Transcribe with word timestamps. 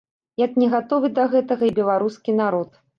Як 0.43 0.55
не 0.61 0.69
гатовы 0.73 1.13
да 1.21 1.27
гэтага 1.37 1.63
і 1.71 1.77
беларускі 1.83 2.41
народ. 2.45 2.69